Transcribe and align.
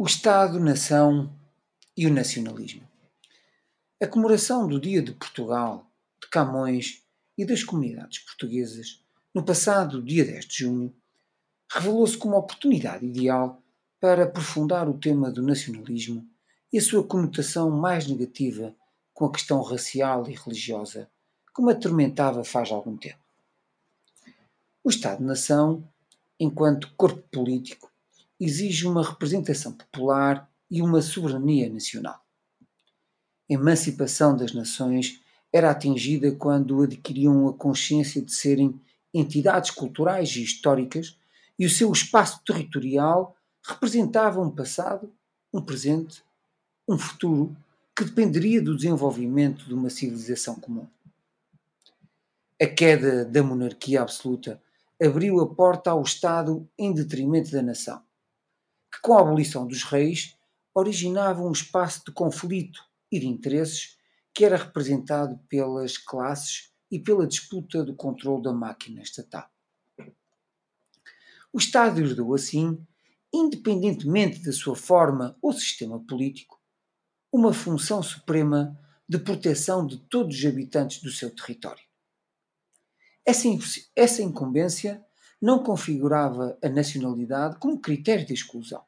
o 0.00 0.06
Estado-nação 0.06 1.28
e 1.96 2.06
o 2.06 2.14
nacionalismo. 2.14 2.88
A 4.00 4.06
comemoração 4.06 4.68
do 4.68 4.80
Dia 4.80 5.02
de 5.02 5.10
Portugal, 5.10 5.90
de 6.22 6.28
Camões 6.28 7.02
e 7.36 7.44
das 7.44 7.64
comunidades 7.64 8.20
portuguesas, 8.20 9.02
no 9.34 9.44
passado 9.44 10.00
dia 10.00 10.24
10 10.24 10.46
de 10.46 10.58
junho, 10.58 10.94
revelou-se 11.68 12.16
como 12.16 12.36
a 12.36 12.38
oportunidade 12.38 13.06
ideal 13.06 13.60
para 13.98 14.22
aprofundar 14.22 14.88
o 14.88 14.96
tema 14.96 15.32
do 15.32 15.42
nacionalismo 15.42 16.24
e 16.72 16.78
a 16.78 16.82
sua 16.82 17.02
conotação 17.02 17.68
mais 17.68 18.06
negativa 18.06 18.72
com 19.12 19.24
a 19.24 19.32
questão 19.32 19.60
racial 19.62 20.30
e 20.30 20.32
religiosa, 20.32 21.10
como 21.52 21.70
atormentava 21.70 22.44
faz 22.44 22.70
algum 22.70 22.96
tempo. 22.96 23.18
O 24.84 24.90
Estado-nação, 24.90 25.82
enquanto 26.38 26.94
corpo 26.96 27.20
político, 27.32 27.87
exige 28.40 28.86
uma 28.86 29.02
representação 29.02 29.72
popular 29.72 30.48
e 30.70 30.80
uma 30.80 31.02
soberania 31.02 31.68
nacional. 31.68 32.20
A 33.50 33.54
emancipação 33.54 34.36
das 34.36 34.52
nações 34.52 35.20
era 35.52 35.70
atingida 35.70 36.30
quando 36.32 36.82
adquiriam 36.82 37.48
a 37.48 37.54
consciência 37.54 38.20
de 38.22 38.32
serem 38.32 38.78
entidades 39.12 39.70
culturais 39.70 40.30
e 40.36 40.42
históricas 40.42 41.18
e 41.58 41.66
o 41.66 41.70
seu 41.70 41.90
espaço 41.90 42.42
territorial 42.44 43.34
representava 43.62 44.40
um 44.40 44.50
passado, 44.50 45.10
um 45.52 45.60
presente, 45.60 46.22
um 46.86 46.98
futuro 46.98 47.56
que 47.96 48.04
dependeria 48.04 48.62
do 48.62 48.76
desenvolvimento 48.76 49.66
de 49.66 49.74
uma 49.74 49.90
civilização 49.90 50.54
comum. 50.56 50.86
A 52.60 52.66
queda 52.66 53.24
da 53.24 53.42
monarquia 53.42 54.02
absoluta 54.02 54.60
abriu 55.02 55.40
a 55.40 55.46
porta 55.46 55.90
ao 55.90 56.02
Estado 56.02 56.68
em 56.78 56.92
detrimento 56.92 57.50
da 57.50 57.62
nação 57.62 58.02
que, 58.90 59.00
com 59.02 59.14
a 59.14 59.20
abolição 59.20 59.66
dos 59.66 59.82
reis, 59.82 60.36
originava 60.74 61.42
um 61.42 61.52
espaço 61.52 62.02
de 62.06 62.12
conflito 62.12 62.80
e 63.10 63.18
de 63.18 63.26
interesses 63.26 63.96
que 64.32 64.44
era 64.44 64.56
representado 64.56 65.38
pelas 65.48 65.98
classes 65.98 66.72
e 66.90 66.98
pela 66.98 67.26
disputa 67.26 67.82
do 67.84 67.94
controle 67.94 68.42
da 68.42 68.52
máquina 68.52 69.02
estatal. 69.02 69.48
O 71.52 71.58
Estado 71.58 72.00
herdou, 72.00 72.34
assim, 72.34 72.78
independentemente 73.32 74.42
da 74.42 74.52
sua 74.52 74.76
forma 74.76 75.36
ou 75.42 75.52
sistema 75.52 75.98
político, 76.00 76.60
uma 77.32 77.52
função 77.52 78.02
suprema 78.02 78.78
de 79.08 79.18
proteção 79.18 79.86
de 79.86 79.98
todos 79.98 80.38
os 80.38 80.44
habitantes 80.44 81.02
do 81.02 81.10
seu 81.10 81.34
território. 81.34 81.82
Essa, 83.24 84.22
incumbência 84.22 85.04
não 85.40 85.62
configurava 85.62 86.58
a 86.62 86.68
nacionalidade 86.68 87.58
como 87.58 87.80
critério 87.80 88.26
de 88.26 88.34
exclusão. 88.34 88.84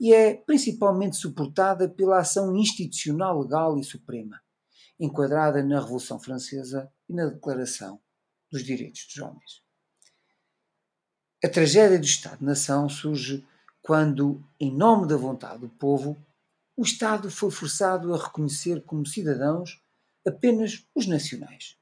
E 0.00 0.12
é 0.12 0.34
principalmente 0.34 1.16
suportada 1.16 1.88
pela 1.88 2.18
ação 2.18 2.56
institucional 2.56 3.40
legal 3.40 3.78
e 3.78 3.84
suprema, 3.84 4.40
enquadrada 4.98 5.62
na 5.62 5.80
Revolução 5.80 6.18
Francesa 6.18 6.90
e 7.08 7.14
na 7.14 7.26
Declaração 7.26 8.00
dos 8.50 8.64
Direitos 8.64 9.06
dos 9.06 9.18
Homens. 9.18 9.62
A 11.44 11.48
tragédia 11.48 11.98
do 11.98 12.04
Estado-nação 12.04 12.88
surge 12.88 13.46
quando, 13.82 14.42
em 14.58 14.74
nome 14.74 15.06
da 15.06 15.16
vontade 15.16 15.60
do 15.60 15.68
povo, 15.68 16.16
o 16.76 16.82
Estado 16.82 17.30
foi 17.30 17.50
forçado 17.50 18.12
a 18.12 18.22
reconhecer 18.22 18.82
como 18.82 19.06
cidadãos 19.06 19.82
apenas 20.26 20.86
os 20.94 21.06
nacionais 21.06 21.78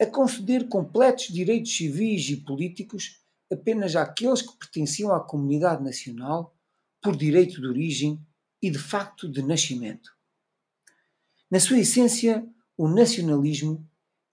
a 0.00 0.06
conceder 0.06 0.68
completos 0.68 1.28
direitos 1.28 1.76
civis 1.76 2.28
e 2.30 2.36
políticos 2.36 3.20
apenas 3.50 3.96
àqueles 3.96 4.42
que 4.42 4.56
pertenciam 4.56 5.12
à 5.12 5.20
comunidade 5.20 5.82
nacional 5.82 6.54
por 7.02 7.16
direito 7.16 7.60
de 7.60 7.66
origem 7.66 8.20
e 8.62 8.70
de 8.70 8.78
facto 8.78 9.28
de 9.28 9.42
nascimento. 9.42 10.10
Na 11.50 11.58
sua 11.58 11.78
essência, 11.78 12.46
o 12.76 12.88
nacionalismo 12.88 13.88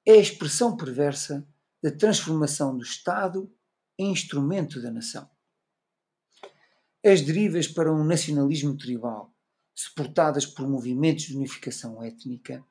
é 0.05 0.13
a 0.13 0.17
expressão 0.17 0.75
perversa 0.75 1.47
da 1.81 1.91
transformação 1.91 2.77
do 2.77 2.83
Estado 2.83 3.51
em 3.97 4.11
instrumento 4.11 4.81
da 4.81 4.91
nação. 4.91 5.29
As 7.03 7.21
derivas 7.21 7.67
para 7.67 7.93
um 7.93 8.03
nacionalismo 8.03 8.75
tribal, 8.75 9.33
suportadas 9.73 10.45
por 10.45 10.67
movimentos 10.67 11.25
de 11.25 11.37
unificação 11.37 12.03
étnica, 12.03 12.65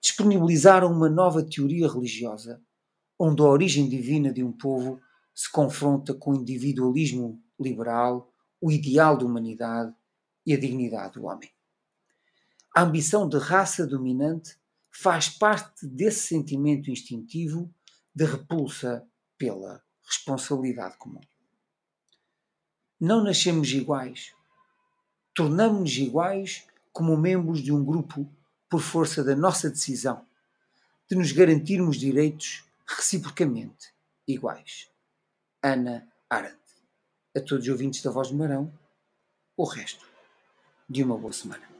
disponibilizaram 0.00 0.92
uma 0.92 1.08
nova 1.08 1.42
teoria 1.42 1.88
religiosa, 1.88 2.62
onde 3.18 3.42
a 3.42 3.46
origem 3.46 3.88
divina 3.88 4.32
de 4.32 4.44
um 4.44 4.52
povo 4.52 5.00
se 5.34 5.50
confronta 5.50 6.14
com 6.14 6.32
o 6.32 6.36
individualismo 6.36 7.42
liberal, 7.58 8.32
o 8.60 8.70
ideal 8.70 9.16
da 9.16 9.24
humanidade 9.24 9.94
e 10.44 10.52
a 10.52 10.58
dignidade 10.58 11.14
do 11.14 11.26
homem. 11.26 11.50
A 12.74 12.82
ambição 12.82 13.28
de 13.28 13.38
raça 13.38 13.86
dominante 13.86 14.56
faz 14.90 15.28
parte 15.28 15.86
desse 15.86 16.28
sentimento 16.28 16.90
instintivo 16.90 17.72
de 18.14 18.24
repulsa 18.24 19.06
pela 19.36 19.82
responsabilidade 20.04 20.96
comum. 20.96 21.20
Não 23.00 23.22
nascemos 23.22 23.70
iguais. 23.70 24.32
Tornamos-nos 25.34 25.96
iguais 25.98 26.66
como 26.92 27.16
membros 27.16 27.60
de 27.60 27.72
um 27.72 27.84
grupo 27.84 28.28
por 28.68 28.80
força 28.80 29.24
da 29.24 29.34
nossa 29.34 29.70
decisão 29.70 30.26
de 31.08 31.16
nos 31.16 31.32
garantirmos 31.32 31.96
direitos 31.96 32.64
reciprocamente 32.86 33.92
iguais. 34.26 34.90
Ana 35.62 36.06
Arendt. 36.28 36.58
A 37.36 37.40
todos 37.40 37.64
os 37.64 37.68
ouvintes 37.68 38.02
da 38.02 38.10
Voz 38.10 38.28
do 38.28 38.36
Marão, 38.36 38.72
o 39.56 39.64
resto 39.64 40.06
de 40.88 41.02
uma 41.02 41.16
boa 41.16 41.32
semana. 41.32 41.77